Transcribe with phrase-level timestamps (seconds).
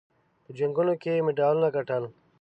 [0.43, 2.03] په جنګونو کې یې مډالونه ګټل.